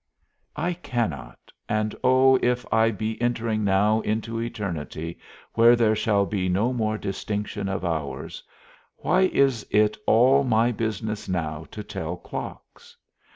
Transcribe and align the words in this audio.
I 0.55 0.73
cannot, 0.73 1.37
and 1.69 1.93
oh, 2.03 2.37
if 2.41 2.65
I 2.73 2.89
be 2.89 3.21
entering 3.21 3.63
now 3.63 3.99
into 4.01 4.41
eternity, 4.41 5.19
where 5.53 5.75
there 5.75 5.95
shall 5.95 6.25
be 6.25 6.49
no 6.49 6.73
more 6.73 6.97
distinction 6.97 7.69
of 7.69 7.85
hours, 7.85 8.41
why 8.97 9.25
is 9.27 9.63
it 9.69 9.97
all 10.07 10.43
my 10.43 10.71
business 10.71 11.29
now 11.29 11.67
to 11.69 11.83
tell 11.83 12.15
clocks? 12.15 12.97